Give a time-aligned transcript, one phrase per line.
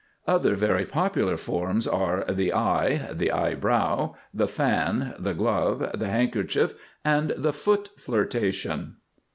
[0.27, 6.73] Other very popular forms are the Eye, the Eyebrow, the Fan, the Glove, the Handkerchief,
[7.05, 8.95] and the Foot Flirtation.